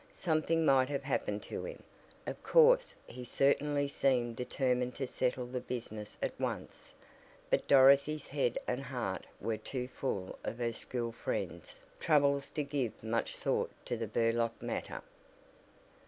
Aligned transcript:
Something 0.13 0.65
might 0.65 0.89
have 0.89 1.03
happened 1.03 1.43
to 1.43 1.63
him. 1.63 1.83
Of 2.25 2.41
course, 2.41 2.95
he 3.05 3.23
certainly 3.23 3.87
seemed 3.87 4.35
determined 4.35 4.95
to 4.95 5.05
settle 5.05 5.45
the 5.45 5.59
business 5.59 6.17
at 6.23 6.39
once, 6.39 6.91
but 7.51 7.67
Dorothy's 7.67 8.25
head 8.27 8.57
and 8.67 8.81
heart 8.81 9.27
were 9.39 9.57
too 9.57 9.87
full 9.87 10.39
of 10.43 10.57
her 10.57 10.73
school 10.73 11.11
friends' 11.11 11.85
troubles 11.99 12.49
to 12.49 12.63
give 12.63 13.03
much 13.03 13.35
thought 13.37 13.69
to 13.85 13.95
the 13.95 14.07
Burlock 14.07 14.59
matter. 14.59 15.03